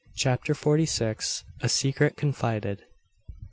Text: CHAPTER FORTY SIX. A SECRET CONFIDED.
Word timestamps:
CHAPTER 0.15 0.55
FORTY 0.55 0.87
SIX. 0.87 1.43
A 1.61 1.69
SECRET 1.69 2.17
CONFIDED. 2.17 2.85